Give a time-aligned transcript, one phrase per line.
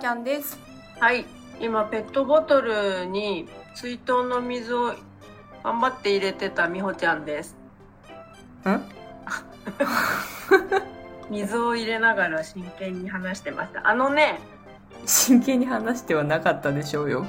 [0.00, 0.58] ちゃんです。
[0.98, 1.26] はい
[1.60, 4.94] 今ペットボトルに水筒の水を
[5.62, 7.54] 頑張って入れてたみほちゃんです
[8.66, 8.82] ん
[11.30, 14.40] 水を入れながら真剣に話してましたあのね
[15.04, 17.26] 真剣に話してはなかったでしょうよ。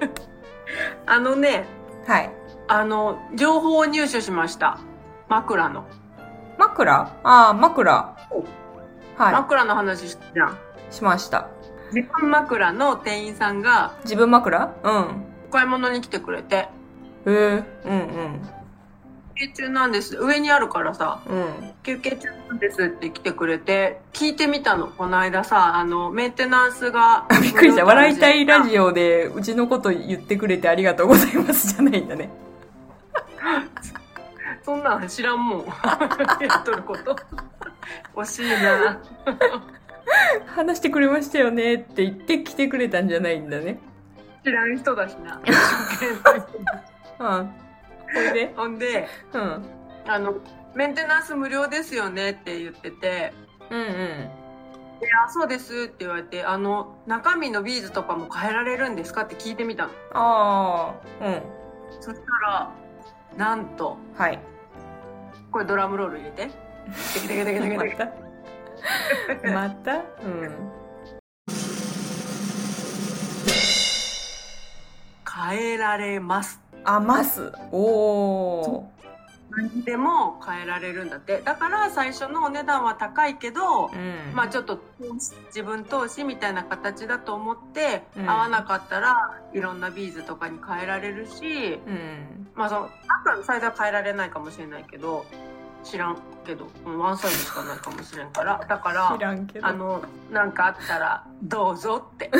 [1.06, 1.64] あのね
[2.06, 2.30] はい。
[2.68, 4.78] あの情報を入手しました
[5.28, 5.84] 枕の、
[6.56, 6.92] 枕？
[7.24, 7.92] ああ、枕。
[7.92, 8.16] は
[9.18, 10.52] 枕の話したじゃんい。
[10.90, 11.48] しました。
[11.92, 14.74] 自分枕の店員さんが自分枕？
[14.82, 15.24] うん。
[15.48, 16.68] お買い物に来てくれてへ
[17.26, 18.40] え、うん
[19.36, 21.38] 休憩中なんです上にあるからさうん。
[21.38, 21.72] うん。
[21.82, 27.84] 休憩中なんですって来てくれて聞いてみたのこの間さあのメンテナンスが びっくりした。
[27.84, 32.30] 笑いたいラオジオで、うちのこと言ってくれてありがとうございますじゃないんだね。
[34.62, 37.16] そんなん知らんもん やっとること
[38.14, 38.98] 惜しいな
[40.46, 43.78] 話してくれましたよねって言って来てくれたんじゃないんだね。
[44.44, 45.40] 知らん人だしな
[47.18, 47.46] うん。
[48.14, 48.52] ほいで？
[48.56, 49.64] ほんでうん。
[50.06, 50.34] あの
[50.74, 53.32] メンテナンス無料ですよねって言ってて
[53.70, 53.86] うんうん。
[55.02, 61.42] 「いやそうです」って言われてあの中身のビーズとかも変えられるんですかって聞いてみたのああ、うん。
[62.00, 62.70] そしたら
[63.36, 64.38] なんとはい。
[65.52, 68.08] これドラムロール入れてテケテケテケテケテケ
[69.44, 69.96] また？
[70.24, 70.70] うん。
[75.50, 77.52] 変えられますあ、ます。
[77.72, 79.00] おー。
[79.50, 84.32] 何でも変えられるんだってだから最初のお値段は高いけど、うん。
[84.32, 84.78] まあちょっと
[85.46, 92.48] 自分投資みたいな形だと思って、うん合わなかったらいろんなビーズとかに変えられるしうん。
[92.54, 95.26] まあその赤のサイズは変えられないかもしれないけど
[95.82, 99.66] 知らんけどうんワンサイズしかないかもしれんからだから知らんけど。
[99.66, 102.30] あのなんかあったらどうぞって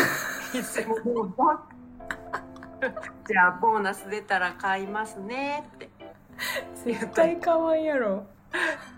[0.59, 1.61] いつでもどうぞ
[3.29, 5.89] じゃあボーナス出たら買いますねって
[6.85, 8.27] 絶対買わんやろ。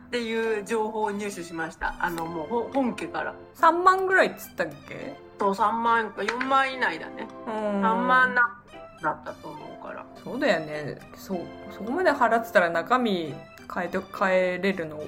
[0.06, 5.16] っていう情報を入手しましたあのもうほ本家から3万ぐらいっつったっけ？
[5.38, 7.52] と3万円か4万円以内だねうん。
[7.82, 8.58] 3万な
[9.02, 10.98] だったと思うからそうだよね。
[11.16, 11.38] そう。
[11.72, 13.34] そこまで払ってたら中身
[13.72, 15.00] 変えて、変えれるの？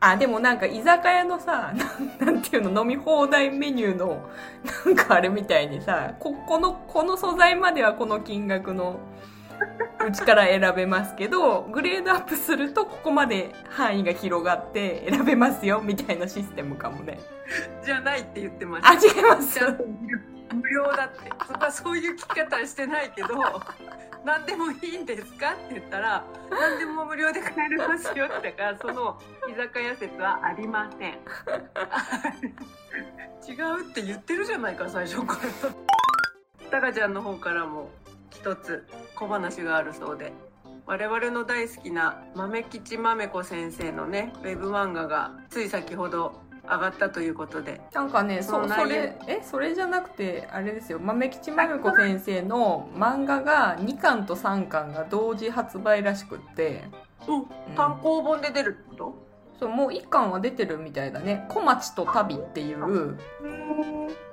[0.00, 4.28] あ、でもなんか居酒屋のさ、な んなんていうの、飲み放題メニューの、
[4.86, 8.98] なんかあれみたいにさ、こ、この、この素材まではこの金額の、
[10.06, 17.18] うちから選べますけど、グレードアップするとここまで範囲が広がって選べますよ、みたいなシステムかもね。
[17.84, 19.60] じゃないって言ってましたあ、違います
[20.54, 21.30] 無料だって。
[21.46, 23.28] そこはそういう聞き方はしてないけど
[24.24, 29.18] 何でもいいんですかって言ったら何でも無料で買えますよってだからその
[29.48, 31.18] 居酒屋説はありません。
[33.48, 35.40] 違うって言ってるじゃないか最初から。
[36.70, 37.90] タカちゃんの方からも
[38.30, 38.86] 一つ
[39.16, 40.32] 小話があるそうで。
[40.86, 47.80] 我々の大好きな豆吉豆子先生のねウェブ漫画がつい先ほど上がったということで。
[47.92, 56.84] なんかね、そ、それ、え、それじゃなくて、あれですよ、豆吉豆子先生の漫画が2巻と3巻が同時発売らしくって、
[57.26, 57.34] うん。
[57.34, 57.74] うん。
[57.74, 59.14] 単行本で出るってこ
[59.60, 61.44] そう、もう1巻は出てるみたいだね。
[61.50, 63.20] 小町と旅っていう、と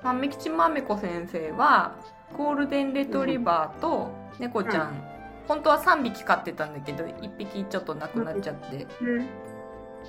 [0.04, 1.96] 豆吉豆子先生は、
[2.38, 4.10] ゴールデンレトリバーと
[4.40, 5.04] 猫ちゃん、
[5.48, 8.88] 本当は3匹飼ってたんだけど、1匹ちょっと亡くなっちゃって。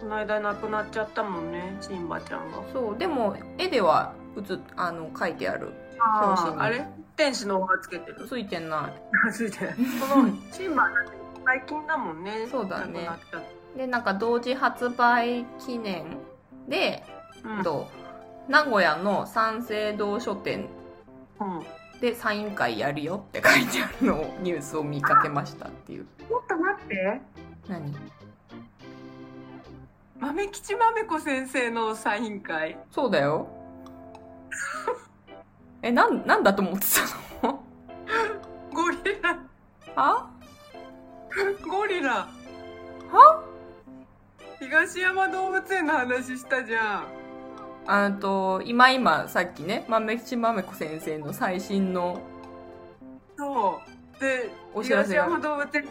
[0.01, 2.59] この間亡くなっちゃったもんねシンバちゃんが。
[2.73, 5.73] そう、でも、絵では、うつ、あの、書いてある。
[6.01, 6.63] 表紙に。
[6.63, 6.87] あれ？
[7.17, 8.27] 天使の輪つけてる？
[8.27, 8.93] ついてな
[9.29, 9.33] い。
[9.33, 11.13] ついてる このシンバなんて
[11.45, 12.47] 最近だもんね。
[12.49, 13.09] そうだね。
[13.77, 16.05] でなんか同時発売記念
[16.69, 17.03] で、
[17.43, 17.63] たうん。
[17.63, 17.89] と
[18.49, 20.69] 名古屋の三省堂書店
[21.41, 22.01] うん。
[22.01, 26.07] でサイン会やるよって書いてあるのをニュースを見かけましたっていう。
[26.29, 27.21] ちょっと待って。
[27.67, 27.93] 何？
[30.21, 32.77] 豆吉豆子先生のサイン会。
[32.91, 33.47] そうだよ。
[35.83, 36.87] えなんなんだと思って
[37.41, 37.63] たの？
[38.73, 39.39] ゴリラ。
[39.97, 40.31] あ
[41.67, 42.29] ゴリラ。
[43.13, 43.45] は？
[44.59, 47.05] 東山動物園の話したじゃん。
[47.87, 52.21] あと今今さっきね豆吉豆子先生の最新の
[53.37, 53.91] そう。
[53.91, 53.98] で
[54.75, 55.85] お知らせが東山動物園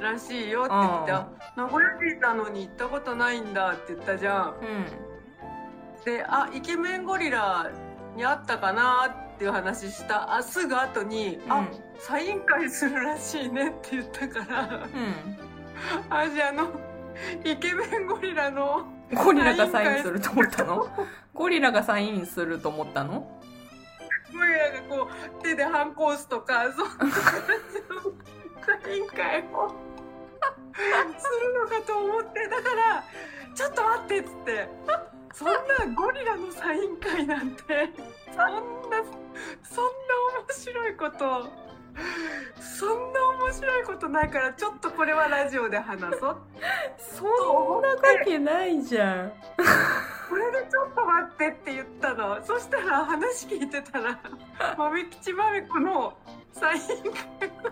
[0.00, 4.54] らしいよって言ってあ名古屋人なのに行ったことないんだって言ったじゃん。
[4.60, 6.04] うん。
[6.04, 7.70] であイケメンゴリラ
[8.16, 10.36] に会ったかなっていう話した。
[10.36, 11.52] あすぐ後に、うん。
[11.52, 11.68] あ
[11.98, 14.62] サイン会するらしいねって言ったから。
[14.64, 16.10] うん。
[16.10, 16.68] あじゃああの
[17.44, 20.88] イケメンゴリラのゴリラがサインすると思ったの？
[21.32, 23.28] ゴリラがサインすると思ったの？
[24.34, 25.08] ゴリラがこ
[25.38, 27.42] う手で反抗すとかそんな感
[27.72, 28.12] じの
[28.64, 29.74] サイン会を
[30.74, 33.04] するのかと思ってだから
[33.54, 34.68] 「ちょっと待って」っつって
[35.32, 37.62] そんなゴリラのサイン会なんて
[38.26, 39.02] そんな
[39.62, 39.90] そんな
[40.40, 41.63] 面白いこと
[42.60, 46.36] そんな面白いことないからちょっとこれはラジオで話そう。
[46.98, 47.24] そ
[47.78, 49.32] んなわけないじゃん。
[50.28, 52.44] これでちょっと待ってって言ったの。
[52.44, 54.18] そしたら話聞いてたら
[54.76, 56.14] 豆吉豆子の
[56.52, 57.64] サイン会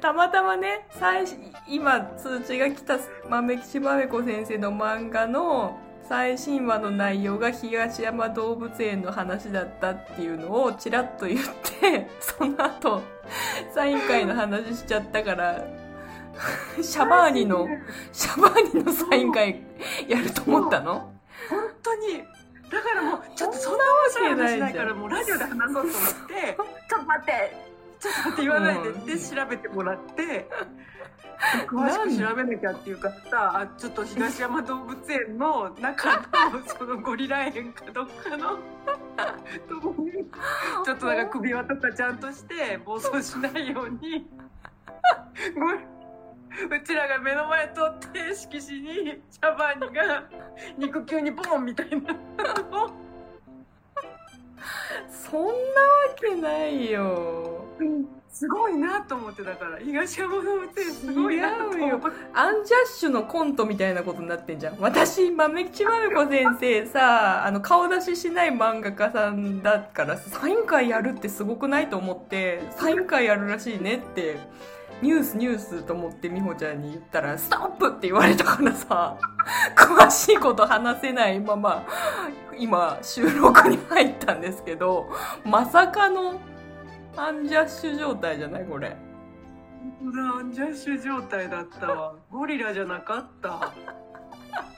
[0.00, 1.36] たまたまね最初
[1.68, 2.98] 今通知が来た
[3.28, 5.78] 豆吉豆子先生の漫画の
[6.08, 11.40] 最新話の内容が東山動物園の話だったっていうのをちらっと言っ
[11.80, 13.02] てその後
[13.74, 15.64] サイン会の話しちゃったから
[16.82, 17.66] シャバーニの
[18.12, 19.62] シャバーニのサイン会
[20.08, 21.12] やると思ったの？
[21.48, 22.18] 本当に
[22.70, 26.56] だからもうちょっとそんな面白い話しないからもうラジオで話そうと思って
[26.88, 27.71] 「ちょっと待って
[28.02, 30.48] ちょっと待って言わないで」って調べてもらって。
[31.66, 36.24] 詳しく調べなきゃっていうかさあちょっと東山動物園の中の
[36.64, 38.58] そのゴリラ園かどっかの
[39.68, 40.12] とこに
[40.84, 44.28] ちょっとなんか首輪とかちゃんとして暴走しないように。
[46.70, 50.28] うちらが目の前通って色紙にシャバーニが
[50.78, 52.14] 肉球にボンみたいな
[52.70, 53.01] のを
[55.10, 55.54] そんなわ
[56.20, 57.64] けないよ。
[58.32, 59.78] すごいなと思ってだから。
[59.78, 62.06] 東山動物園すごいなと思って。
[62.32, 64.78] アンジャッシュのコントみたいなことになってんじゃん。
[64.80, 74.38] 私豆吉豆子先生さ あの顔出ししない漫画家さんだからサイン会やるってすごくないと思ってサイン会やるらしいねって
[75.02, 79.16] ニュースニュースと思って美穂ちゃんに言ったら「ストップ!」って言われたからさ
[79.76, 81.84] 詳しいこと話せないまま
[82.56, 85.10] 今収録に入ったんですけど
[85.44, 86.34] まさかの
[87.16, 88.64] アンジャッシュ状態じゃない？
[88.64, 88.96] これ。
[90.38, 93.72] アンジャッシュ状態だったわゴリラじゃなかった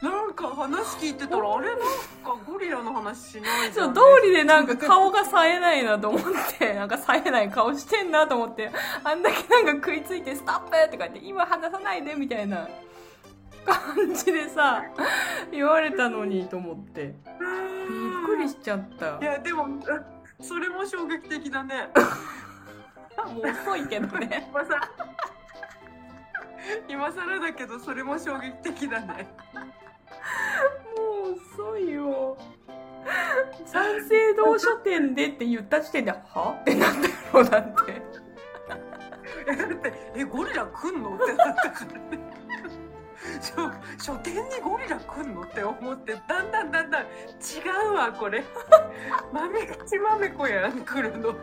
[0.02, 6.22] なんか話聞いてたらあれなんかゴリラの話しないじゃそうん通りでなんか顔が冴えないなと思っ
[6.58, 8.70] て、 なんか冴えない顔してんなと思って、
[9.02, 12.68] あんだけなんか食いついてストップとか言って、今話さないでみたいな
[13.64, 14.84] 感じでさ、
[15.50, 17.14] 言われたのにと思って、びっ
[18.26, 19.24] くりしちゃったい。
[19.24, 21.88] やでもあそれも衝撃的だね
[23.32, 24.48] もう遅いけどね。
[24.52, 24.90] 今さ
[26.88, 29.28] 今更だけどそれも衝撃的だね。
[30.96, 32.36] もう遅いよ。
[33.66, 36.56] 三省堂書店でって言った時点で、は？
[36.60, 36.94] ってなっ
[37.32, 38.02] たよ、だって。
[39.52, 41.16] えだってえゴリラ来んの？
[41.16, 42.34] ってなったからね
[43.40, 47.02] 書書店にゴリラ来んのって思ってだんだんだんだん。
[47.02, 47.06] 違
[47.90, 48.42] うわこれ。
[49.32, 51.34] 豆口豆子やん来るの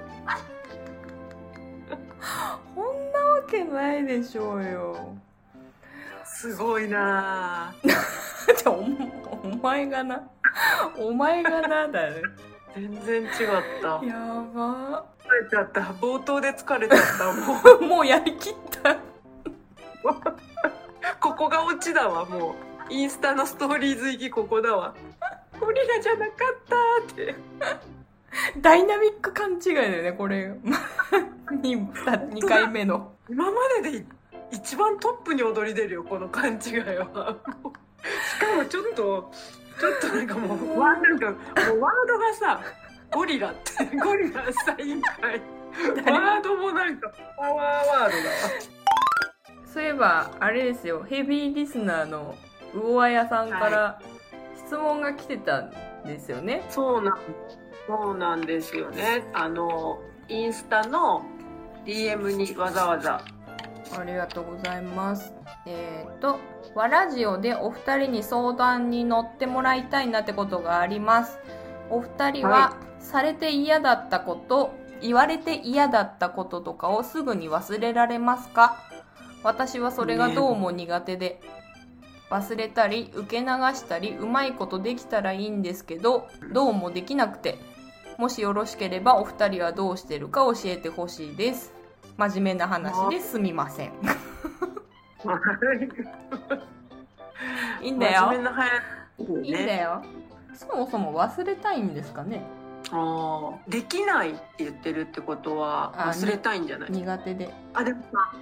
[3.51, 5.15] けないでしょうよ。
[6.23, 7.75] すごいな。
[7.83, 7.87] ぁ
[8.55, 10.23] じゃあおお前がな。
[10.97, 12.23] お前がなだよ
[12.73, 13.29] 全然違っ
[13.81, 13.87] た。
[14.05, 14.15] や
[14.55, 15.05] ば。
[15.19, 15.81] 疲れちゃった。
[15.81, 17.81] 冒頭で疲れちゃったもう。
[17.85, 18.95] もうやりきった。
[21.19, 22.93] ここがオチだわもう。
[22.93, 24.95] インスタのストーリーズ行きここだわ。
[25.59, 26.35] ゴリラじゃなかっ
[26.69, 27.35] たって。
[28.57, 30.53] ダイナミック勘違いだよねこれ。
[31.51, 33.51] 2, 2回目の今ま
[33.81, 34.05] でで
[34.51, 37.37] 一番トップに躍り出るよこの勘違いは。
[38.03, 39.31] しかもちょっと
[39.79, 42.61] ちょっとなんかもうわなんかもうワードがさ
[43.11, 45.41] ゴリラってゴリラサイン会
[46.05, 48.09] ワードもなんかパワーワードだ。
[48.09, 48.11] わ
[49.65, 52.35] そういえばあれですよヘビーリスナーの
[52.73, 54.01] 魚あやさんから
[54.65, 55.71] 質問が来てたん
[56.05, 57.19] ですよね、そうなん
[57.87, 59.23] そうなんですよね。
[59.33, 61.25] あのインスタの
[61.85, 63.23] DM にわざわざ。
[63.97, 65.33] ありがとうございます。
[65.65, 66.39] えっ、と、
[66.75, 71.39] わラジオでお二人に相談に乗ってもらいたいなってことがあります。
[71.89, 74.71] お二人は、はされて嫌だったこと、
[75.01, 78.77] 言われて嫌だったこととかをすぐに忘れられますか？
[79.43, 81.41] 私はそれがどうも苦手で、
[82.29, 87.57] 忘れたり、受け流したり、うまいことできたらいいんですけど、どうもできなくて、
[88.21, 91.73] もしよろしければお二人はどうしてるか教えてほしいです。
[92.17, 93.93] 真面目な話ですみません。
[97.81, 98.21] いいんだよ。
[98.21, 98.69] 真面目な話
[99.43, 100.03] いいんだよ。
[100.53, 102.43] そもそも忘れたいんですかね
[102.91, 106.91] あーできないって言ってるってことはあ忘れたいんじゃない？
[106.91, 107.51] 苦手で。
[107.73, 108.33] あでもさ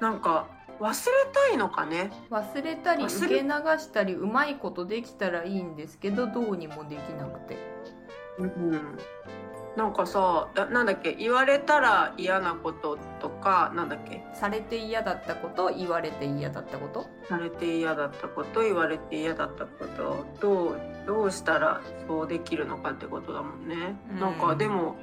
[0.00, 0.48] なんか
[0.80, 2.10] 忘れたいのかね？
[2.30, 7.56] 忘れたり、受け流したり、うまいことできたらいいんですけど、どうにもできなくて。
[8.38, 8.98] うん
[9.76, 14.22] なんかさななんだっけ言われたら嫌なこととかなんだっけ？
[14.32, 17.08] されて嫌だったこと言われて嫌だったこと？
[17.28, 20.24] されて嫌だったこと言われて嫌だったこと。
[20.40, 23.96] どうどうしたらそうできるのかってことだもんね。
[24.12, 24.20] うん。
[24.20, 24.94] なんかでも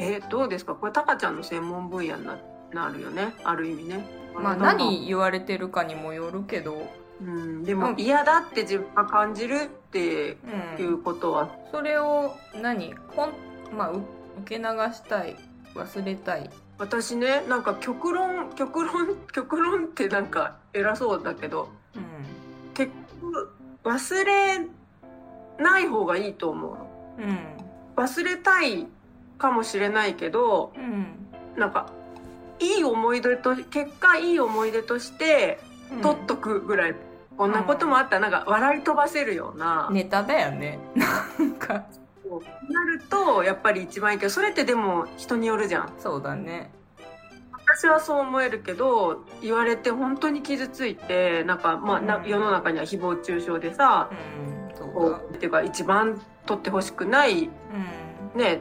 [0.00, 0.74] えどうですか？
[0.74, 2.38] これタカちゃんの専門分野にな
[2.72, 3.34] なるよね？
[3.44, 4.04] ある意味ね。
[4.34, 8.00] まあ何言われてるかにもよるけど、うん、でもうん。
[8.00, 10.36] 嫌だって自分が感じるって
[10.78, 12.94] うんいうことは、それを何？
[13.08, 13.32] ほん、
[13.76, 14.02] まあ、う
[14.42, 15.36] 受け流したい
[15.74, 16.50] 忘れたい。
[16.78, 22.02] 私ねなんか極論極論極論ってなんか偉そうだけどうん。
[22.74, 22.92] 結
[23.22, 23.50] 局
[23.82, 24.66] 忘れ
[25.58, 26.90] ない方がいいと思うの。
[27.18, 27.38] うん。
[27.96, 28.86] 忘れたい
[29.38, 31.06] かもしれないけどうん。
[31.58, 31.90] なんか
[32.58, 35.58] いい思い出と結果いい思い出として
[35.90, 36.02] うん。
[36.02, 36.94] 取っとくぐらい、
[37.36, 40.78] こんなこともあったらなんか笑い飛ばせるような、ネタだよね。
[40.94, 41.84] なんか。
[42.68, 45.92] なるとやっぱり一番いいけどそれってでも人によるじゃん。
[45.98, 46.72] そうだね。
[47.68, 52.24] 私はそう思えるけど言われて本当に傷ついてなんか、まあなうん。
[52.28, 57.50] 世の中には誹謗中傷でさうんうっていうか一番取ってほしくない
[58.34, 58.40] うん。
[58.40, 58.60] ね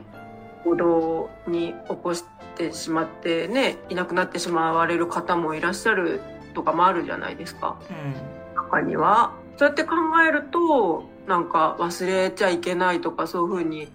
[0.63, 2.24] 行動に起こし
[2.55, 6.22] てしまってねいなくなってしまわれる方もいらっしゃる
[6.53, 7.77] とかもあるじゃないですか。
[7.89, 8.35] うん
[8.66, 9.34] 中には。
[9.58, 9.96] そうやって考
[10.28, 13.88] えるとなんか忘れちゃいけないとかそういうふうに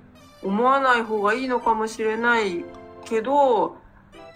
[0.43, 2.65] 思わない方がいいのかもしれない
[3.05, 3.77] けど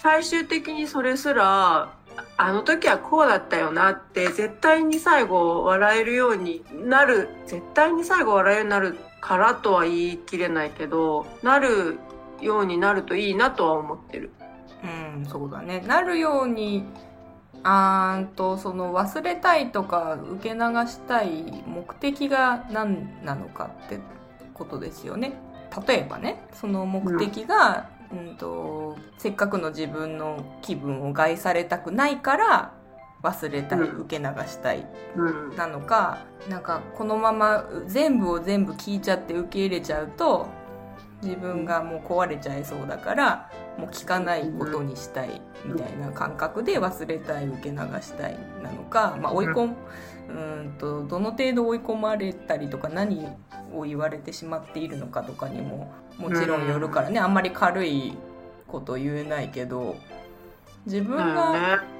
[0.01, 1.95] 最終的にそれすら
[2.37, 11.99] あの時はこうだったよなって絶対に最後笑えるようになる絶対に最後笑えるようになるからとは言い切れないけどなる
[12.43, 14.31] ようになるといいなとは思ってる。
[14.85, 15.81] うん、そうだね。
[15.81, 16.85] なるように、
[17.65, 23.99] あーんと、その忘れたいとか受け流したい目的が何なのかって
[24.53, 25.33] ことですよね。
[25.87, 32.73] 例えばね、その目的が、うん、とせっかくの自分の気分を害されたくないから
[33.23, 34.01] 忘れたい、うん。
[34.03, 35.57] 受け流したいうん。
[35.57, 36.19] なのか
[36.49, 40.47] なんかこのまま全部を全部聞いちゃって受け入れちゃうと
[41.23, 49.75] 自分がもう壊れちゃいそうだからもう聞かないことにしたいみたいな感覚で忘れたい受け流したいなのか、まあ、追い込む
[50.29, 53.27] うーんとどの程度追い込まれたりとか何
[53.75, 58.17] を言われてしまっているのかとかにももちろんよるからねあんまり軽い
[58.69, 59.97] こと言えないけど
[60.87, 61.95] 自分がね。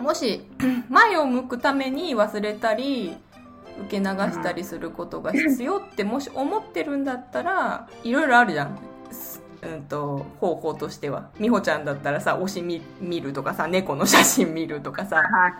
[0.00, 0.42] もし
[0.88, 3.16] 前を向くために忘れたり
[3.86, 8.78] 受け流したりすることが必要ってもし思ってるんだったらいろいろあるじゃん。
[9.62, 11.30] すうんと方法としては。
[11.38, 15.16] 美穂ちゃんだったらさ推し見見るとかさ猫の写真見るとかさ。
[15.16, 15.52] はい。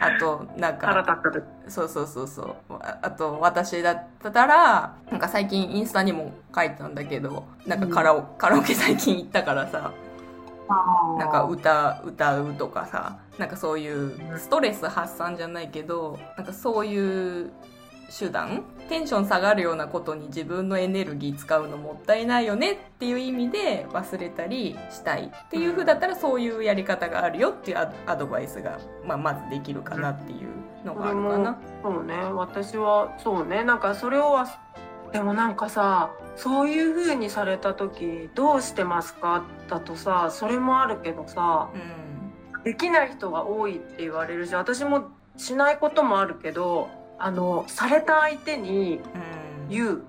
[0.00, 1.20] あとなん腹か
[1.66, 2.74] そうそうそうそう。
[2.80, 9.92] ああと私だったらなんか最近インスタにも書いたんだけどなんかカラオ,、カラオケ最近行ったからさ。
[11.18, 13.18] なんか歌歌うとかさ。
[13.38, 17.50] なんかそういうストレス発散じゃないけどなんかそういう
[18.08, 31.58] 手段テンション下がるようなことに自分のエネルギー使うのもったいないよねっていう意味で忘れたりしたいっていう風だったらそういうやり方があるよっていうアドバイスが、まあ、まずできるかなっていうのがあるかな。
[31.82, 32.14] そうね。
[32.32, 33.62] 私はそうね。
[33.62, 34.46] なんかそれをは
[35.12, 42.62] でもなんかさそういう風にされた時どうしてますかだとさそれもあるけどさうん。
[42.64, 46.88] できない人が多いって言われるし私もしないこともあるけど
[47.18, 50.02] あのされた相手にうん、言う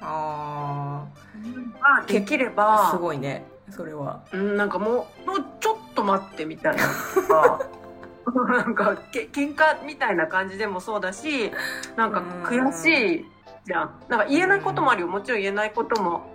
[0.00, 1.06] あ
[1.80, 4.22] ができれーばすごいねそれは。
[4.32, 6.82] うん、なんかもう、もうちょっと待ってみたいな
[7.14, 7.60] とか、
[8.48, 11.50] なんかけ喧嘩みたいな感じでもそうだし、
[11.96, 13.24] なんか悔しい
[13.64, 13.90] じゃん。
[14.08, 15.08] なんか言えないこともあるよ。
[15.08, 16.30] もちろん言えないことも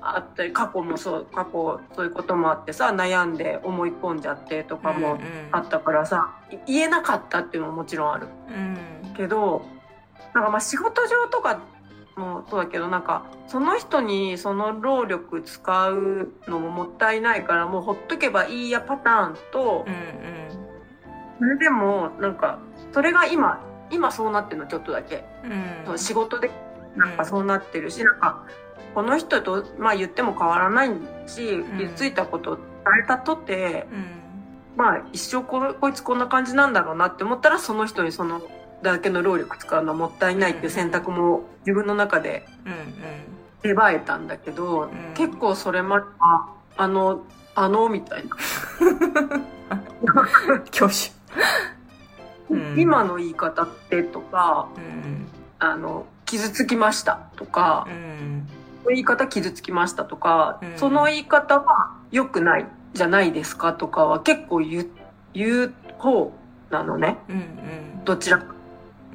[0.00, 5.18] あったり、過去もそう、過去そういうこともあってさ、悩んで思い込んじゃってとかも
[5.52, 8.26] あったからさ、い言えなかったっていうのももちろんある。
[8.48, 9.64] うんけど
[10.34, 11.60] なんかまあ仕事上とか
[12.16, 20.66] もそうだけどなんかその人にその労力使うのももったいないからもうほっとけばいいやパターンとうん
[21.38, 22.58] それでもなんか
[22.92, 25.24] それが今今そうなってるのちょっとだけ、
[25.88, 25.98] うん。
[25.98, 26.50] 仕事で
[26.96, 28.44] なんかそうなってるし、なんか
[28.94, 30.90] この人とまあ言っても変わらない
[31.26, 31.78] し、ん。
[31.78, 32.64] 言っついたこと伝
[33.04, 34.04] えたとてうん。
[34.76, 38.42] まあ一生ここいつこんな感じなんだろうなって思ったらその人にその
[38.92, 42.72] だけの労力使うのはもったいないっていう選択も自分の中でうん
[43.62, 44.90] 芽生えたんだけど、ん。
[45.14, 47.22] 結構それまではあの
[47.54, 48.36] あのみたいな、
[48.80, 49.56] うん
[50.72, 51.10] 挙手、
[52.54, 52.78] うん。
[52.78, 55.26] 今の言い方ってとかうん。
[55.58, 58.46] あの傷つきましたとかう、ん。
[58.84, 60.78] の言い方傷つきましたとか、うん。
[60.78, 64.86] その言い方は良くないじゃないですかとかは結構言う、
[65.32, 66.32] 言う方
[66.70, 67.18] なのね。
[67.28, 68.04] うんうん。
[68.04, 68.55] どちらか。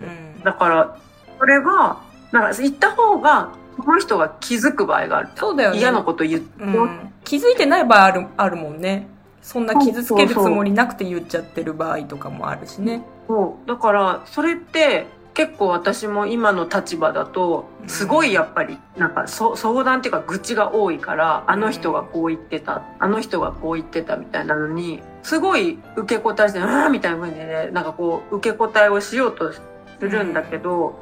[0.06, 0.44] うん。
[0.44, 0.98] だから、
[1.40, 5.30] それは、なんか言った方が、その人が気づく場合がある。
[5.36, 5.80] そうだよね。
[5.80, 9.08] 嫌なこと言って、うん、気づいてない場合あるあるもんね。
[9.42, 13.04] そんな傷つけるつもりなくて言っちゃってる場合とかもあるしね。
[13.28, 13.68] そう。
[13.68, 29.54] だからそれって結構私も今の立場だとすごいやっぱりなんかそ相談っていうか愚痴が多いからあの人がこう言ってたあの人がこう言ってたみたいなのにすごい受け答えして「ああ」みたいな風にねなんかこう受け答えをしようと
[30.02, 30.98] するんだけど、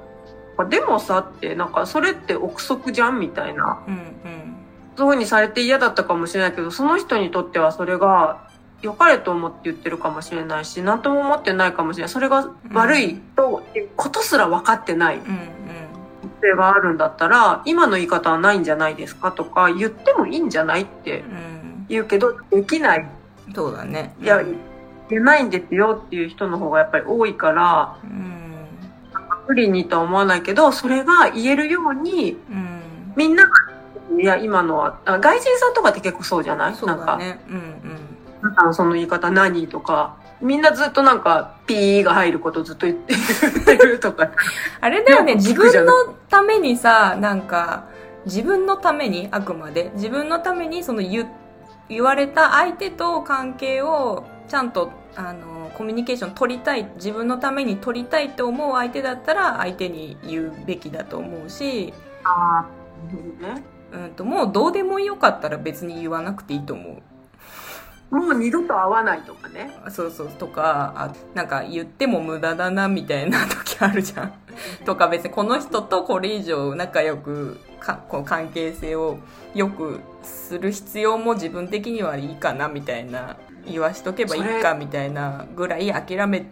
[0.70, 3.82] でもさってなんかそれって憶測じゃんみたいな。
[3.88, 4.02] うんうん。
[4.98, 8.50] そういう風にされて嫌だったかもしれないけどその人にとってはそれが
[8.82, 12.10] 良かれと思って言ってるかもしれないし何とも思ってないかもしれない。
[12.10, 21.86] それが悪いということすら分かってないうんがあるんだったら今の言い方はないんじゃないですかとか言ってもいいんじゃないってうん。
[21.88, 23.08] 言うけどできない。
[23.56, 24.14] そうだね。
[24.22, 24.56] いや言
[25.12, 28.49] えないんですよっていう人の方がやっぱり多いからうん
[29.50, 33.14] 不利にとは思わないけどそれが言えるようにうん。
[33.16, 33.52] みんなが
[34.22, 36.76] いや今のはあ外人さんとかって結構そうじゃない？
[36.76, 37.20] そうなんか。
[37.50, 37.56] うん
[38.64, 38.74] うん。
[38.74, 39.68] その言い方何？
[39.68, 44.32] とか、みんなずっとなんか、ピーが入ることずっと言ってるとか。
[44.80, 45.92] あれだよね、自分の
[46.30, 47.84] ためにさ、なんか、
[48.26, 51.30] 自分のために、あくまで、自分のために、その言、
[51.90, 63.64] 言われた相手と関係を、ちゃんと、あの、コミュニケーション取りたい、自分のために取りたいって思う相手だったら、相手に言うべきだと思うし、ああ、ね。
[63.94, 67.02] うんと、もうどうでもよかったら別に言わなくていいと思
[68.12, 68.16] う。
[68.16, 69.72] もう二度と会わないとかね。
[69.90, 74.34] そうそう、とか、あ、なんか言っても無駄だな、みたいな時あるじゃん。
[74.84, 79.20] とか別にこの人とこれ以上仲良く、かこの関係性を
[79.54, 83.38] 良くする必要も自分的にはいいかな、みたいな。
[83.66, 86.46] 言わしとけばいいか、みたいなぐらい諦め、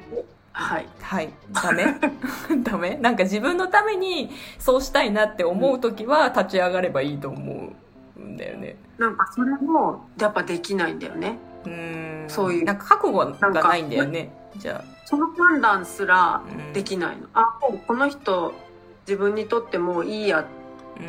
[0.58, 0.88] はい。
[1.02, 1.86] はい、ダメ？
[2.64, 2.98] ダメ？
[2.98, 7.72] なんか自分のためにそうしたいなって思う時は立ち上がればいいと思
[8.18, 8.76] うんだよね。
[8.98, 11.38] なんかそれも、やっぱできないんだよね。
[11.66, 12.30] うーん。
[12.30, 14.32] そういうなんか覚悟がないんだよね。
[14.58, 14.98] じゃあ。
[15.06, 17.28] その判断すらうんできないの。
[17.34, 18.54] あ、もうこの人、
[19.08, 20.46] 自分にとってもういいやっ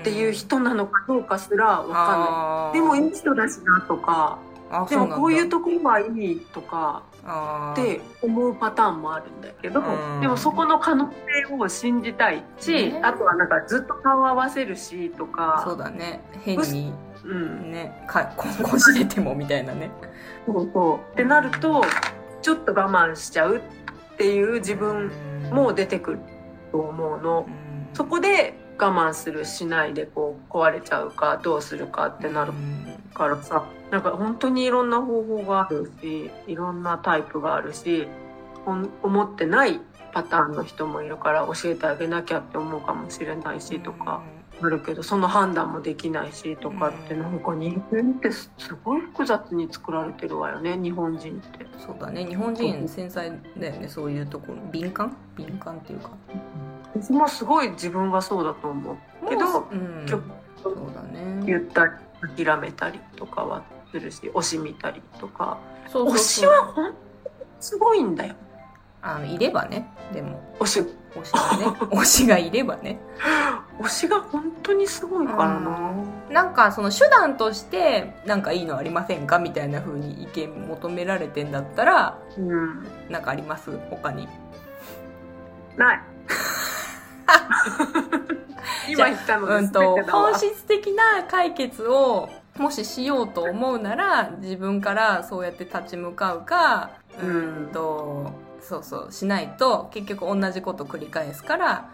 [0.05, 2.81] ていう人なのかどうかすらわかんない。
[2.81, 4.48] でもいい人だしなとか、あ
[4.89, 7.03] でもこういうとところはいいとか、
[7.73, 10.21] って思うパターンもあるんだけど、うん。
[10.21, 11.11] でもそこの可能
[11.47, 13.01] 性を信じたいし、ね。
[13.03, 16.23] あとはなんかずっと顔合わせるしとそうか、だね。
[16.45, 16.93] 変に
[17.25, 19.91] うん、ねか ここじれてもみたいなね。
[20.47, 21.13] そうそう。
[21.15, 21.83] ってなると、
[22.43, 23.61] ちょっと我慢しちゃうっ
[24.17, 25.11] ていう自分
[25.51, 26.19] も出てくる
[26.73, 27.47] と思うの。
[27.95, 32.53] そこで我慢するしないでこう壊れちゃうかどうするかってなる
[33.15, 33.65] からさ。
[33.91, 38.07] なんか本当にいろんな方法があるしいろんなタイプがあるし
[38.67, 39.81] 思ってない
[40.13, 44.21] パターンの人もいるから教えてあげなきゃって思うかもしれないしとか
[44.61, 47.23] あるけどその判断もできないしとかってうん。
[47.23, 51.67] なんか人間ってすすごい複雑に作られてるわよね日本人って。
[51.79, 52.27] そうだね。
[52.27, 54.59] 日本人繊細だよねそういうところ。
[54.71, 55.17] 敏感？
[55.35, 56.11] 敏感っていうか
[56.95, 58.97] 私もすごい自分がそうだと思う。
[59.29, 60.07] けどもううん。
[60.07, 60.21] ちょ
[60.63, 61.43] そうだね。
[61.45, 61.93] 言ったり
[62.45, 65.59] 諦めたりとかはするし推し見たりとか。
[65.89, 66.99] そうそう推しはほんと
[67.61, 68.35] すごいんだよ。
[69.01, 70.41] あのいればねでも。
[70.61, 70.81] 推し。
[71.15, 71.67] 推しがね。
[72.01, 72.99] 推しがいればね。
[73.81, 75.91] 推しが本当にすごいからな。
[76.31, 82.87] なんかその手段としてなんかいいのありませんかみたいな風に意見求められてんだったらうん。
[83.09, 83.71] なんかあります？
[83.91, 84.29] 他に。
[85.77, 86.01] ない
[88.89, 96.91] 今言ったのでうんと本質的な解決をもししようと思うなら自分からそうやって立ち向かうか
[97.23, 101.89] ううんんとそうそうしないと結局同じこと繰り返すから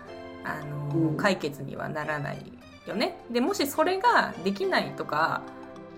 [0.44, 1.16] あの、うん。
[1.16, 2.52] 解決にはならない
[2.86, 3.18] よね。
[3.30, 5.42] でもしそれができないとか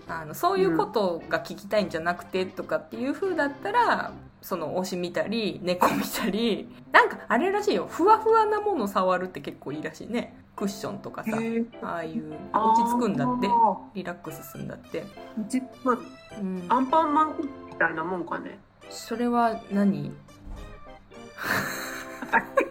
[0.09, 7.88] あのそういうことが聞きたいんじゃなくてとかっていう風だったらその推し見たり猫見たりなんかあれらしいよ。
[7.90, 10.37] ふわふわなもの触るって結構いいらしいね。
[10.55, 11.37] クッションとかさ
[11.83, 13.49] ああいう落ち着くんだって。
[13.49, 15.99] あリラックスするんだって、ー落ち着く。
[16.40, 18.59] うん、アンパンマンみたいなもんかね。
[18.88, 20.12] それは何？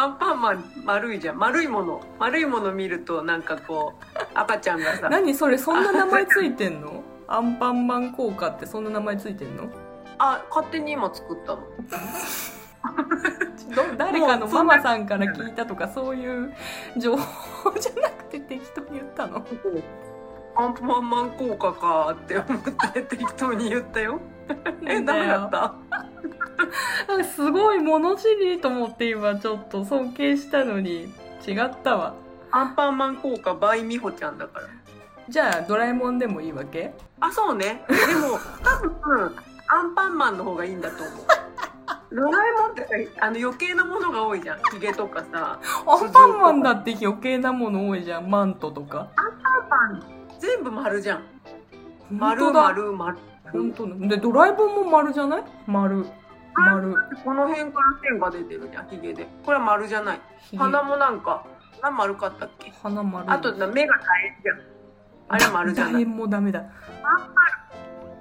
[0.00, 1.38] アンパンマン丸いじゃん。
[1.38, 2.00] 丸いもの。
[2.18, 5.10] 丸いもの見るとなんかこう赤ちゃんがさ。
[5.10, 7.04] 何それそんな名前ついてんの？
[7.28, 9.68] アンパンマン効果ってそんな名前ついてんの？
[10.16, 11.60] あ勝手に今作ったの。
[13.76, 16.54] ど誰かのママさんから聞いたとかそういう
[16.96, 19.44] 情報じゃなくて適当に言ったの？
[20.56, 22.62] アンパンマン効果かって思っ
[22.94, 24.18] て適当に言ったよ
[24.86, 25.74] えダメだった。
[27.24, 31.12] すごい物知りと思って今ちょっと尊敬したのに。
[31.46, 32.14] 違ったわ。
[32.50, 34.66] アンパンマン効果 by 美穂ちゃんだから。
[35.28, 36.92] じゃあドラえもんでもいいわけ？
[37.20, 37.84] あそうね。
[37.88, 39.36] でも多分
[39.68, 41.16] アンパンマンの方がいいんだと思う。
[42.12, 44.58] ドラえもんってさあの余計なものが多いじゃん。
[44.72, 45.58] ヒゲとかさ。
[45.86, 48.28] アンパンマンだって余計なもの多いじゃん。
[48.28, 49.08] マントとか。
[49.16, 49.32] アン
[49.70, 50.02] パン
[50.40, 51.18] 全部丸じゃん。
[51.18, 51.39] 本
[52.10, 53.18] 丸丸丸。
[53.52, 53.94] 本当だ。
[54.08, 55.44] でドラえもんも丸じゃない？
[55.66, 56.04] 丸
[56.54, 56.94] 丸。
[57.24, 59.26] この辺から線が出てるじゃんヒゲで。
[59.44, 60.20] これは丸じゃない。
[60.38, 60.58] ひげ。
[60.58, 61.44] 鼻もなんか
[61.80, 62.70] 鼻丸かったっけ？
[62.82, 63.30] 鼻丸。
[63.32, 64.60] あとな目が楕円じゃん。
[65.28, 65.92] あれ丸じゃない。
[65.94, 66.64] 楕円もダメだ。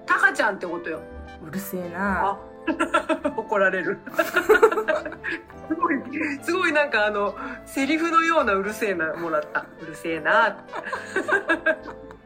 [0.06, 1.00] タカちゃんってことよ。
[1.48, 2.30] うるせえな。
[2.32, 2.38] あ
[3.38, 3.98] 怒られる。
[5.68, 5.96] すごい
[6.42, 9.66] すごいなんかあのセリフのようなうるせえなもらった。
[9.82, 10.58] うるせえな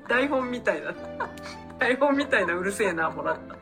[0.07, 0.93] 台本みたいな。
[1.79, 3.55] 台本みたいなうるせえなもらった。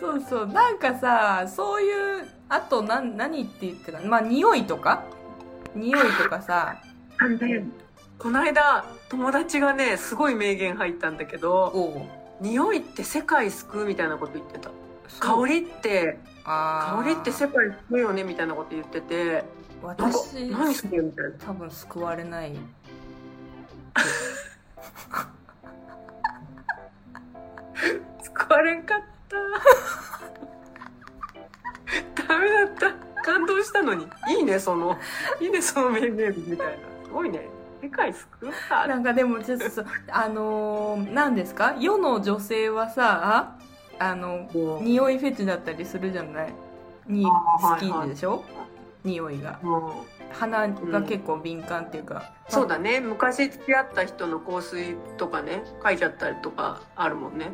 [0.00, 0.46] そうそう。
[0.46, 5.04] なんかさそういうあと何何って言ってたまあ匂いとか？
[5.74, 6.80] 匂いとかさ。
[8.18, 12.06] この間友達がねすごい名言入ったんだけど
[12.40, 14.70] 匂いって世界救うみたいなこと言ってた。
[15.20, 19.44] 香りって香りって世界救うよねみたいなこと言ってて
[19.82, 21.30] 私何するよみたいな。
[21.38, 22.56] 多分救われない
[28.22, 29.36] 救われんかった。
[32.28, 33.22] ダメだった。
[33.22, 34.06] 感動したのに。
[34.28, 34.96] いいねその。
[35.40, 36.72] いいねその名言みたいな。
[37.04, 37.48] すごいね。
[37.82, 41.74] 世界救ったなんかでもちょっとそうあのー、何ですか？
[41.78, 43.56] 世の女性はさ
[43.98, 44.48] あの
[44.82, 46.54] 匂いフェチだったりするじゃない？
[47.06, 48.42] に好きでしょ、
[49.04, 49.58] 匂いが。
[49.62, 53.00] も鼻が結構敏感っていうか、うそうだね。
[53.00, 57.52] 昔付き合った人の香水とかね書いちゃったりとかあるもんね。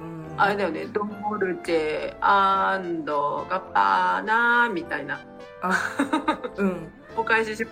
[0.00, 0.40] うん。
[0.40, 0.86] あれだよね。
[0.86, 1.04] ド
[1.38, 5.20] ルチェガッパーナみたいな。
[5.62, 5.78] あ
[6.56, 6.92] うん。
[7.16, 7.66] お返しし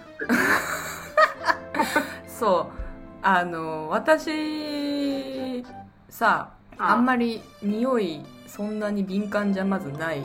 [2.29, 2.81] そう。
[3.23, 5.65] あの私
[6.09, 6.95] さあ。
[6.95, 10.25] んまり匂いそんなに敏感じゃまずないし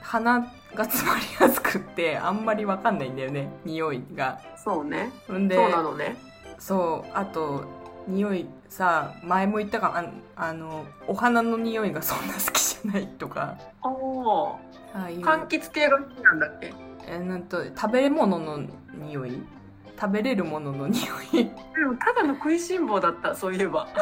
[0.00, 4.40] 鼻が詰まりやすくってあんまりわかんないんだよね匂いが。
[4.56, 5.10] そうね。
[5.32, 6.16] んでそうなのね。
[6.58, 7.64] そうあと
[8.06, 13.58] 匂いさ前も言ったかああのお花の匂いがそんな好きじゃないとか。
[13.82, 14.58] おお
[14.94, 16.72] ああいう柑橘系が好きなんだっけ？
[17.06, 18.60] えなんと食べ物の
[18.94, 19.42] 匂い？
[20.00, 21.44] 食べれるものの匂い？
[21.44, 23.88] でもただの食いしん坊だったそういえば。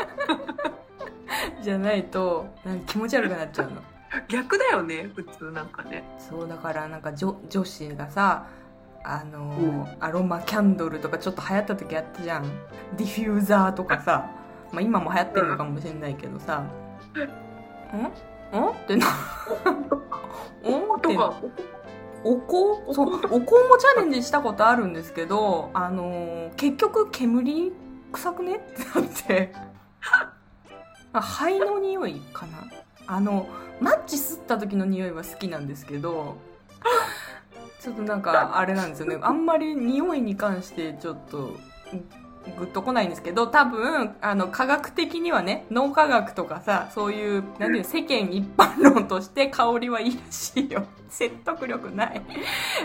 [1.62, 3.82] じゃないとなんか気持ち悪くなっちゃうの
[4.28, 6.04] 逆だよね普通なんかね。
[6.18, 8.46] そうだからなんか女女子がさ
[9.04, 9.86] あのーうん。
[10.00, 12.44] アロマキャンドルとかちょっと流行った時あったじゃん。
[12.96, 14.30] ディフューザーとかさ、
[14.72, 16.58] まあ、今も流行ってるのかもしれないけどさ
[17.94, 17.98] 「ん？
[17.98, 18.06] ん?」
[18.70, 19.06] ってな
[20.66, 21.34] 「ん?」ってとか
[22.24, 22.92] お香？
[22.94, 23.14] そう。
[23.14, 23.36] お香？
[23.36, 23.40] も
[23.78, 27.72] チャレンジしたことあるんですけどあのー結局煙
[28.12, 28.56] 臭くね？
[28.56, 29.52] ってなって。
[31.12, 32.58] あ 灰の匂いかな？
[33.06, 33.48] あの
[33.80, 36.36] マッチ吸った時の匂いは好きなんですけど
[37.80, 39.18] ちょっとなんかあれなんですよね。
[39.22, 41.56] あんまり匂いに関してちょっと
[42.58, 50.84] グッとこないんですけど多分あの科学的にはね脳科学とかさそういうなんていうの世間一般論として香りはいいらしいよ。
[51.08, 52.22] 説得力ない。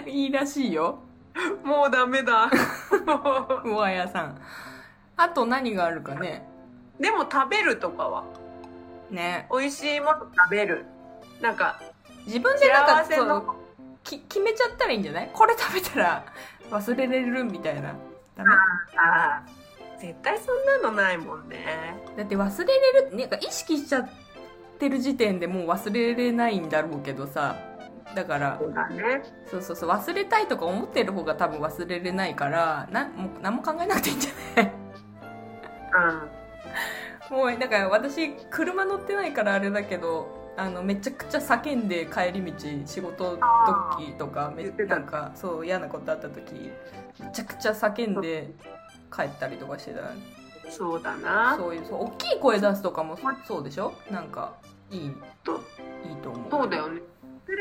[0.05, 0.99] いいらしいよ。
[1.63, 2.49] もうダメだ。
[3.65, 4.37] うわやさん。
[5.17, 6.47] あと何があるかね。
[6.99, 8.23] でも食べるとかは
[9.11, 10.85] ね美味しいもの食べる。
[11.41, 11.81] なんか
[12.25, 13.43] 自分でなんかそう
[14.03, 15.29] き決めちゃったらいいんじゃない？
[15.33, 16.25] これ食べたら
[16.69, 17.93] 忘れれるみたいな。
[18.35, 18.49] ダメ？
[18.97, 21.95] あー絶対そんなのないもんね。
[22.17, 24.09] だって忘れれるなんか意識しちゃっ
[24.79, 27.55] てる時点でもう忘れれないんだろうけどさ。
[28.15, 29.21] だからそうだね。
[29.49, 34.73] そうそうそう忘れたいとか思ってる方が多分忘れれないからなもう何も考えなくていいんじゃない？
[35.93, 36.40] うん
[37.31, 42.53] もうだから私車乗ってないからあれだけどあのめちゃくちゃ叫んで帰り道
[42.85, 43.37] 仕事
[43.95, 46.53] 時とかめなんかそう嫌なことあった時
[47.19, 48.51] めちゃくちゃ叫んで
[49.15, 50.11] 帰ったりとかしてた。
[50.69, 51.55] そうだな。
[51.57, 53.93] そういうそう大きい声出すとかもそうでしょ？
[54.09, 54.53] なんか
[54.89, 55.11] いい
[55.43, 55.61] と
[56.07, 56.51] いいと思う。
[56.51, 57.01] そうだよね。
[57.45, 57.57] それ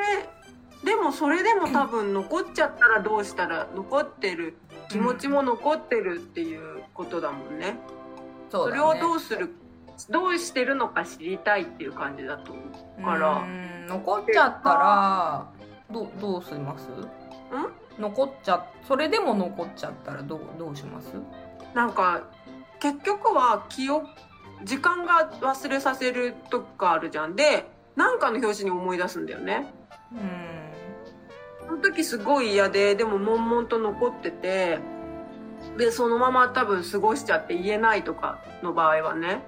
[0.85, 4.55] でもそれでも多分残っちゃったらどうしたら残ってる
[4.89, 7.79] 気持ちも残ってるっていうことだもんね、
[8.51, 9.51] そそれをどうする
[10.09, 12.63] どうしてるのか知りたいっていう感じだと思
[12.99, 13.33] うから。
[13.43, 15.51] うん残っちゃったら
[15.91, 16.87] どどうします？
[17.99, 21.09] 残っちゃそれでも残っちゃったらどうどうします？
[21.75, 22.23] なんか
[22.79, 24.07] 結局は記憶
[24.65, 27.35] 時間が忘れさせるとかあるじゃん。
[27.35, 29.67] でなんかの表紙に思い出すんだよね。
[30.13, 31.67] うん。
[31.67, 34.79] その時すごい嫌ででも悶々と残ってて
[35.77, 39.43] でそのまま多分過ごしちゃって言えないとかの場合はね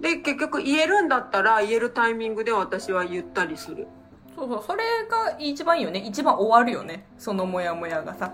[0.00, 3.86] で結局言えるんだったら言えるタイミングで私は言ったりする。
[4.36, 6.00] そうそうそれが一番いいよね。
[6.00, 7.06] 一番終わるよね。
[7.18, 8.32] そのモヤモヤがさ。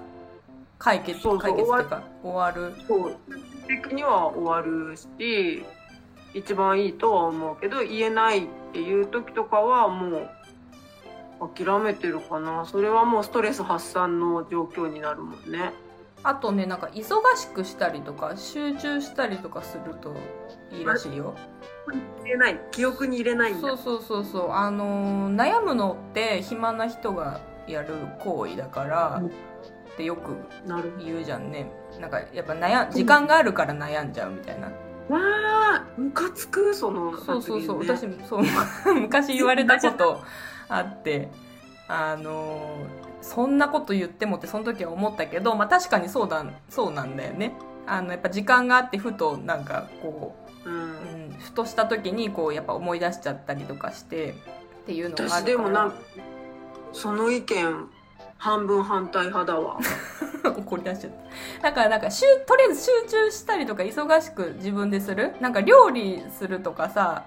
[0.79, 2.75] 解決そう解決っていうか終わる。
[2.89, 3.17] そう
[3.69, 5.63] 的には終わるし
[6.33, 10.31] 一番いいとは思うけど言えないっていう時とかはも
[11.41, 12.65] う諦めてるかな。
[12.65, 15.73] それはもうストレス発散の状況になるもんね。
[16.23, 20.15] あとねなんか忙しくしたりとか集中したりとかすると
[20.73, 21.35] いいらしいよ。
[22.23, 22.61] 入れない。
[22.71, 23.69] 記憶に入れないんだ。
[23.69, 24.51] そうそうそうそう。
[24.53, 29.27] あのー悩むのって暇な人がやる行為だから、うん。
[29.27, 29.31] っ
[29.97, 31.71] てよくなる言うじゃんね。
[32.01, 34.73] なんかやっぱ悩ん時間があるから悩んじゃうみたいな、わ
[35.13, 38.25] あムカつくそのそうそうそう、発言ね。
[38.25, 38.95] 私そう。
[38.95, 40.21] 昔言われたこと
[40.69, 41.29] あって。
[41.93, 42.87] あの
[43.21, 47.53] そんなこと言ってもってその時は思ったけど、まあ、確かにそうだそうなんだよね。
[47.87, 50.75] あのやっぱ時間があってふとなんかこう、うん。
[50.75, 54.35] うん、ふとした時にこうやっぱ思い出しちゃったりとかして
[54.83, 55.95] っていうのがあるでもなん
[56.93, 57.89] その意見
[58.39, 59.79] 半分反対派だわ。
[60.43, 61.13] 怒り出しちゃっ
[61.61, 61.63] た。
[61.69, 65.37] だからなんかしゅとりあえず集中したりとか忙しく自分でする？
[65.41, 67.27] なんか料理するとかさ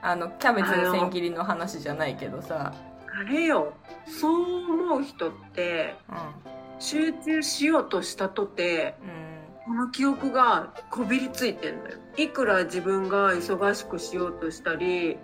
[0.00, 2.72] あのキャベツの千切りの話じゃないけどさ、
[3.20, 3.72] あれよ。
[4.06, 6.12] そう思う人ってう
[6.78, 8.94] 集中しようとしたとて
[9.66, 15.18] んうん、この記憶がこびりついてんだよいくら自分が忙しくしようとしたり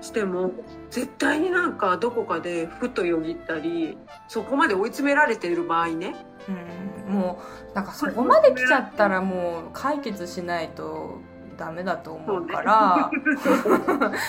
[0.00, 0.52] しても
[0.90, 6.14] 絶対になんかどこかでふとよぎったりそこまで追い詰められている場合ね。
[6.48, 11.18] うん、もうなんかそこまで来ちゃったらもう解決しないと
[11.58, 13.10] ダメだと思うから。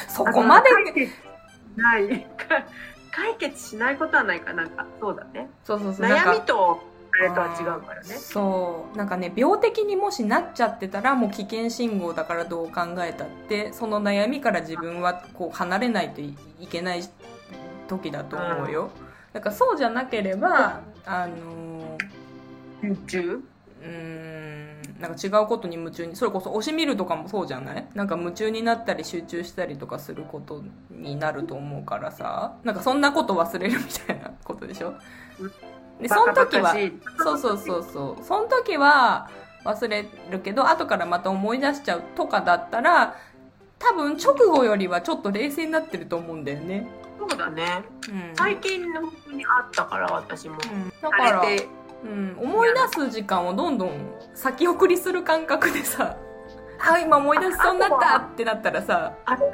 [0.10, 0.70] そ こまで。
[1.78, 2.26] ない。
[2.38, 2.66] か
[3.12, 4.52] 解決しないことはないか。
[4.52, 5.50] なんかそうだね。
[5.64, 6.06] そうそうそう。
[6.06, 6.91] 悩みとあ
[7.22, 8.98] れとは違うからねそう。
[8.98, 16.36] なんかね病的にもしなっちゃってたらもう危険信号だからどう考えたってその悩みから自分はこう離れないとい
[16.70, 17.04] けない
[17.88, 18.90] 時だと思うよ、
[19.34, 21.98] だからそうじゃなければあの
[22.82, 23.44] 集中？
[23.82, 27.88] うーんなんか違うことに夢中にそれこそ推し見るとかもそうじゃない？
[27.96, 32.56] なんか夢中になったり集中したりとかすることになると思うからさ。
[32.64, 34.94] なんかそんなこと忘れるみたいなことでしょ？
[36.02, 36.76] でその時は
[37.20, 38.24] そうそうそうそう。
[38.24, 39.30] その時は
[39.64, 43.16] 忘れるけど後からまた思い出しちゃうとかだったら
[43.78, 46.88] 多分直後よりはちょっと冷静になってると思うんだよね。
[47.20, 47.84] そうだね。
[48.10, 50.56] うん、最近の本当にあったから私も。
[50.56, 50.90] うん。
[51.02, 51.44] だから
[52.04, 53.92] うん、思い出す時間をどんどん
[54.34, 56.18] 先送りする感覚でさ
[56.82, 59.46] あ今思い出しそうになったってなったらさあれだ。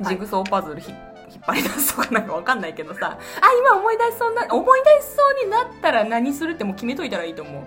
[0.00, 0.06] うん。
[0.06, 0.92] ジグソーパズルひ
[1.36, 3.18] 引っ張り出すとかなんかわかんないけどさ。
[3.18, 3.18] あ
[3.60, 7.62] 今思い出しそうな思い出しそうになったら何するってもう決めといたらいいと思う。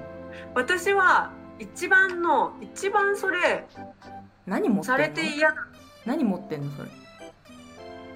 [0.55, 3.65] 私は一番の一番それ
[4.47, 4.97] 何持ってんの？
[4.97, 5.67] されて嫌な
[6.05, 6.89] 何持ってんのそれ？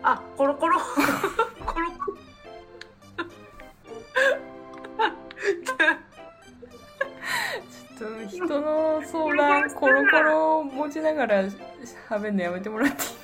[0.01, 0.79] あコロコロ。
[1.65, 2.17] コロコロ。
[7.97, 11.43] ちょっと人の相談 コロコロ持ちながら
[12.09, 13.22] 喋るのやめてもらっていい？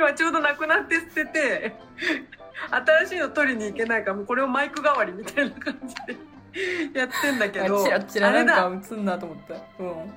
[0.00, 1.74] 今ちょうどなくなって捨てて
[2.70, 5.94] 新しいの取りに行けないからもうこれをマイク代わりみたいな感じ
[6.92, 9.54] でやってんだけどチラチラなんか映んなと思った。
[9.82, 10.12] うん。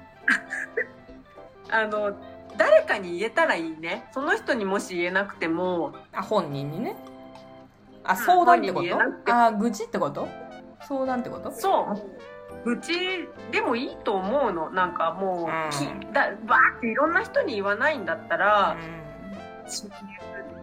[1.69, 2.17] あの
[2.57, 4.07] 誰かに言えたらいいね。
[4.13, 6.95] その人にもし言えなくてもあ本人にね。
[8.05, 9.33] あん相談ってこと？
[9.33, 10.29] あ愚痴ってこと？
[10.87, 11.51] 相談ってこと？
[11.51, 12.65] そう。
[12.65, 12.93] 愚痴
[13.51, 14.69] でもいいと思うの。
[14.69, 15.69] なんかもう、うん。
[15.71, 19.12] きだバーっていろんな人に言わないんだったら、親友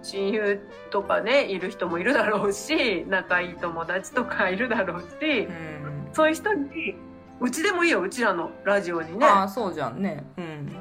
[0.03, 0.61] 親友
[0.91, 6.09] とかねいる人もいるだろうし仲いい友達とかいるだろうし、うん。
[6.13, 6.95] そういう人に
[7.41, 9.27] うちでもいいようちらのラジオにね。
[9.27, 10.25] ああそうじゃんね。
[10.37, 10.77] うん。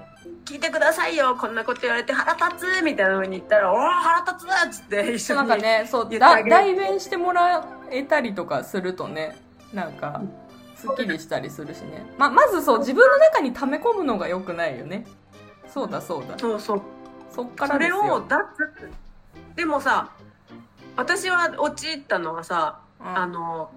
[0.45, 9.37] 聞いてくださいよこんなこと言われて腹立つみたいな風に言ったら「おお腹立つ!」っつって一緒になんかねそう代弁してもらえたりとかするとね
[9.73, 10.21] なんか
[10.75, 12.03] すっきりしたりするしね。
[12.17, 15.05] ままずそう自分の中に溜め込むのが良くないよね。
[15.67, 16.37] そうだそうだ。
[16.37, 16.81] そうそう
[17.31, 18.89] そっからそれを出す
[19.55, 20.11] でもさ
[20.95, 23.17] 私は陥ったのはさうん。
[23.17, 23.71] あの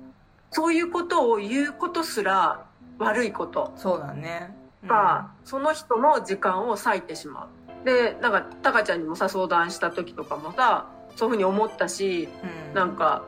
[0.51, 2.67] そういうことを言うことすら
[2.99, 3.73] 悪いこと。
[3.77, 4.55] そうだね。
[4.83, 4.89] うん。
[4.89, 7.49] が、その人の時間を割いてしま
[7.83, 7.87] う。
[7.87, 10.87] でなんかタカちゃんにもさ相談した時とかもさ
[11.17, 12.29] そういうふうに思ったし
[12.69, 12.75] うん。
[12.75, 13.25] なんか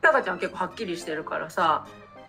[0.00, 1.86] タカちゃん結構はっきりしてるからさ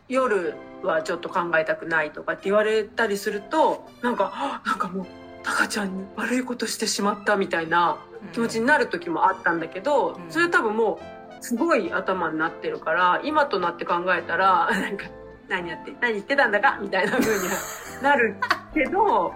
[0.07, 5.05] 夜はちょっと考えたくないとかって言われたりするとなんかあなんかもう
[5.45, 8.03] タカちゃんに悪いことしてしまったみたいな
[8.33, 10.31] 気持ちになる時もあったんだけど、うん。
[10.31, 10.99] それ多分も
[11.39, 15.05] うすごい頭になってるから今となって考えたら なんか
[15.47, 17.53] 何やって何言ってたんだかみたいな風には
[18.01, 18.35] なる
[18.73, 19.33] けど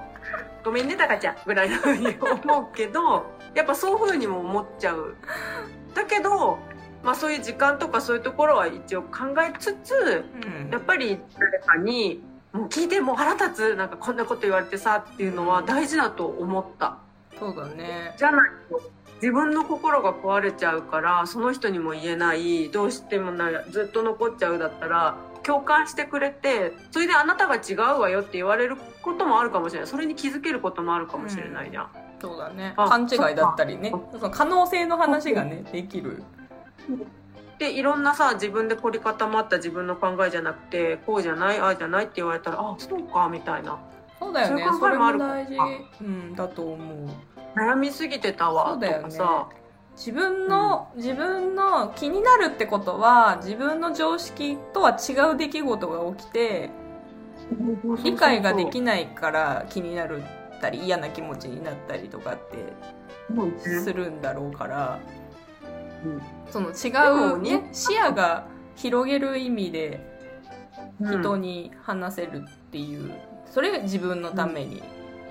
[0.63, 5.15] ごめんねタカちゃんぐらいの風に思うけどやっぱそういう風にも思っちゃう。
[5.93, 6.57] だけど
[7.03, 10.69] まあそういう時間とかそういうところは一応考えつつうん。
[10.71, 16.97] やっぱり誰かに「もう聞いてもう腹立つなんかこんなこと言われてさ」っていうのは大事だと思った。
[17.39, 18.13] そうだね。
[18.17, 18.81] じゃないと
[19.21, 29.87] 自分の心が壊れちゃうからその人にも言えないどうしてもないずっと残っちゃうだったら共感してくれてそれであなたが違うわよって言われることもあるかもしれない。
[29.87, 31.89] それに気づけることもあるかもしれないじゃん。
[32.21, 32.73] そうだね。
[32.77, 33.93] あ勘違いだったりね。
[34.11, 36.23] その可能性の話がねできる
[37.59, 43.77] でいろんなさ自分で凝り固まった自分の考えじゃなくてこうじゃないああじゃないって言われたらあそうかみたいな。
[44.17, 44.63] そうだよね。
[44.63, 45.55] そういう考それえもあるも大事、
[46.01, 47.09] うん、だと思う。
[47.55, 49.03] 悩みすぎてたわとそうだよね。
[49.03, 49.49] かさ、
[49.95, 56.69] 自分の、自分の気になるってことは自分の常識とは違う出来事が起きて
[58.03, 60.21] 理解ができないから気になる
[60.57, 65.18] ったり嫌な気持ちになったりとかってするんだろうから、うん
[66.49, 70.09] その違もう、ねね、視野が広げる意味で
[71.01, 71.21] うん。
[71.21, 73.11] 人に話せるっていう、
[73.45, 74.81] それが自分のために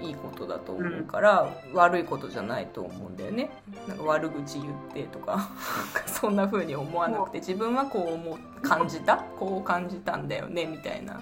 [0.01, 3.51] いいことだと思うから、悪いことじゃないと思うんだよね。
[3.87, 5.51] なんか悪口言ってとか
[6.07, 9.17] そんな風に思わなくて自分はこう思う感じた？
[9.39, 11.21] こう感じたんだよねみたいな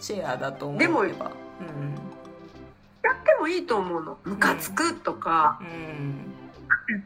[0.00, 0.86] シェアだと思えば。
[0.86, 1.10] でもうん。
[3.02, 4.18] やってもいいと思うの。
[4.24, 6.32] ムカつくとか、うん。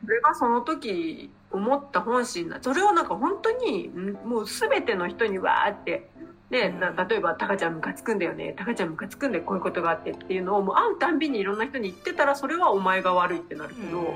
[0.04, 6.10] それがその時思った本心なそれをなんか本当にんもう全ての人にわーって
[6.50, 14.14] ね、な例えば「タカちゃんムカつくんだよねタカちゃんムカつくんでこういうことがあって」っていうのをもう会うたんびにいろんな人に言ってたらそれはお前が悪いってなるけど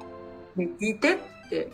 [0.56, 1.14] 「ね、聞いて」
[1.46, 1.72] って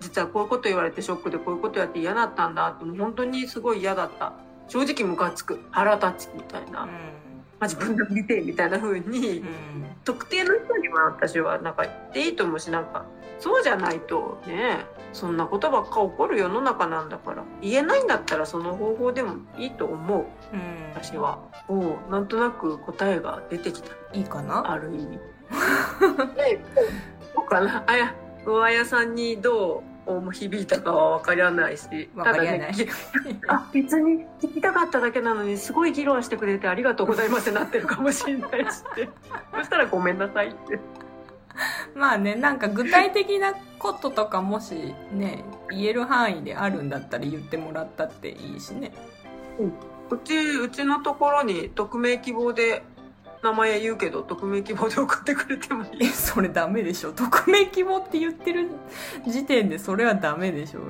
[0.00, 4.32] 実はこういうこと言われてショックでこういうことやって嫌だったんだってもう本当にすごい嫌だった。
[4.68, 5.60] 正直ムカつく。
[5.70, 6.88] 腹立つみたいな、ま
[7.60, 9.44] あ、自分で見てみたいな風に、
[10.04, 13.04] 特定の人には私はなんか言っていいと思うしなんか
[13.38, 20.24] そうじゃないとねそんなことばっか起こる世の中なんだから言えないんだったらその方法でもいいと思う。
[20.94, 21.38] 私は。
[21.68, 23.90] おうなんとなく答えが出てきた。
[24.12, 24.70] いいかな？
[24.70, 25.18] ある意味。
[26.36, 26.60] で
[27.34, 27.84] そうかな？
[27.86, 32.72] あや上屋さんにどう響いたかは分からないしわかりやない。
[32.72, 38.82] ただね あ別に聞きたかっただけなのにすごい議論してくれてありがとうございますってなってるかもしれないし
[39.54, 40.78] そしたらごめんなさいって
[41.96, 48.92] まあねなんか具体的なこととかもしね言える範囲であるんだったら言ってもらったっていいしね。
[50.08, 52.82] うちうちのところに匿名希望で
[53.42, 55.90] 名前言うけど匿名希望で送ってくれてもいい。
[56.04, 57.12] えそれダメでしょ。
[57.12, 58.68] 匿名希望って言ってる
[59.26, 60.80] 時点でそれはダメでしょ。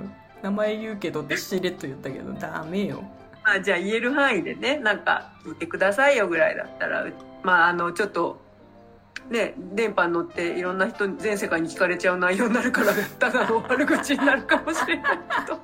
[0.43, 3.05] 名前言うけどってしれっと言ったけどダメよ。
[3.45, 8.45] あじゃあ言える範囲でねなんか聞いてくださいよぐらいだったらうまああのちょっと
[9.31, 15.59] ね電波に乗っていろんな人に全世界に聞かれちゃう内容になるからただの悪口になるかもしれないけど。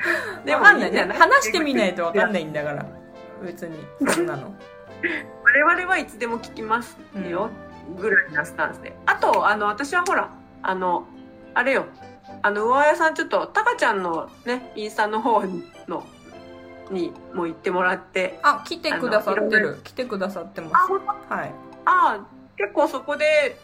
[0.54, 0.96] わかんないね。
[0.96, 2.86] じゃ話してみないとわかんないんだから
[3.42, 3.76] 別に。
[4.08, 4.54] そんなの。
[5.44, 6.96] 我々はいつでも聞きます
[7.28, 7.50] よ、
[7.98, 8.96] ぐらいなスタンスで。
[9.06, 10.30] あとあの私はほら
[10.62, 11.06] あの
[11.54, 11.86] あれよ。
[12.42, 15.48] あの上屋さんちょっとタカちゃんのねインスタの方の
[16.90, 19.78] にも行ってもらってあ来てくださってる。
[19.84, 20.92] 来てくださってまあす
[21.32, 21.52] はい。
[21.84, 22.26] あ
[22.56, 23.56] 結構そこで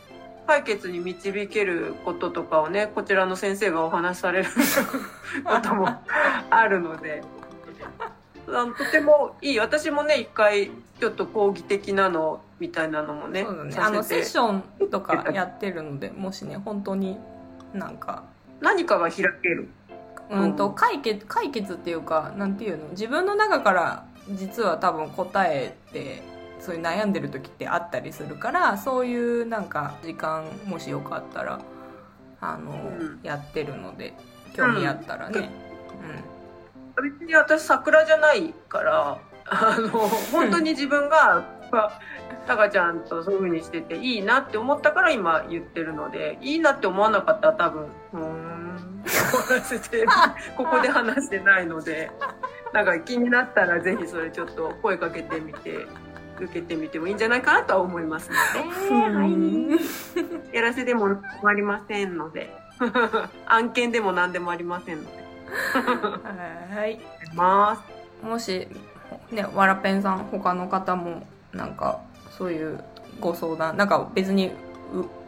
[0.46, 4.48] 解決に導けることとかをねこちらの先生がお話しされる
[5.44, 5.88] ことも
[6.50, 7.22] あるので。
[8.46, 9.59] とてもいい。
[9.59, 10.70] 私もね一回
[11.01, 13.76] ちょっと講義的なのみたいなのもねね。
[13.76, 17.18] あのセッションとかやってるのでもしね本当に
[17.74, 18.22] なんか。
[18.61, 19.68] 何かが開ける
[20.31, 20.57] うん。
[20.57, 22.89] とうん解決解決っていうかなんていうの？
[22.91, 26.22] 自分の中から実は多分答えって
[26.59, 31.61] そういう悩んでる時ってあったりするからそういうなんか時間もしよかったら
[32.41, 33.20] あの、うん。
[33.22, 34.14] やってるので
[34.55, 35.51] 興味あったらね、
[36.97, 39.18] 別に私桜じゃないから
[39.49, 39.89] あの
[40.33, 41.45] 本当に自分が
[42.47, 48.45] タカちゃんとそういう風にしてていいなって思ったから今言ってるのでいいなって思わなかったら多分うーん
[50.57, 52.11] ここで話してないので
[52.72, 55.86] なんか気になったらぜひそれちょっと声かけてみて
[56.40, 59.76] 受けてみてもいいんじゃないかなとは思いますので、うんは
[60.52, 62.66] い、やらせでもありませんので。
[63.46, 65.24] 案件でも何でもありませんので。
[66.74, 67.00] はい。
[67.34, 67.76] ま
[68.22, 68.24] す。
[68.24, 68.68] もし
[69.30, 72.00] ねわらぺんさん他の方もなんか
[72.36, 72.78] そういう
[73.20, 74.52] ご相談なんか別に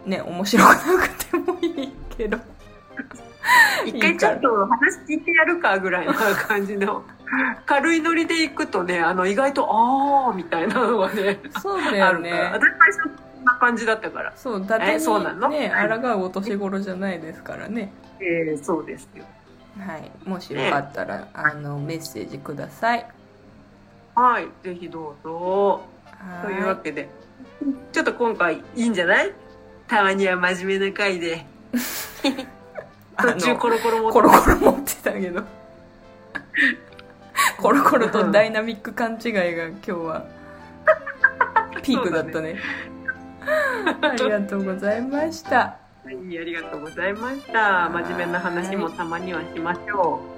[0.04, 2.38] うね面白くなくてもいいけど
[3.86, 7.02] 一回ちょっと話聞いてやるかぐらいな感じの。
[7.66, 12.30] 軽いノリで行くとねあの意外とああみたいなのがねそうだあよね。
[12.30, 12.50] るから。
[12.52, 13.02] 私最初
[13.36, 14.32] こんな感じだったから。
[14.36, 15.48] そう伊達えそうなの？
[15.48, 15.72] にね
[16.02, 17.92] 抗うお年頃じゃないですからね。
[18.20, 19.24] えー、そうですよ。
[19.86, 20.10] はい。
[20.24, 23.06] もしよかったら、あのメッセージください。
[24.14, 24.48] はい。
[24.64, 25.82] ぜひどうぞ。
[26.04, 27.08] はというわけで
[27.92, 29.32] ちょっと今回いいんじゃない？
[29.86, 31.46] たまには真面目な回で。
[31.74, 31.78] あ
[33.18, 35.42] 途中のコロコロもコロコロ持ってたけど。
[37.58, 40.24] コロコロとダイナミック勘違いが今日は
[41.82, 42.56] ピークだったね。
[44.00, 45.76] ありがとうございました。
[46.04, 47.88] はいありがとうございました。
[47.90, 50.37] 真面目な話もたまにはしましょう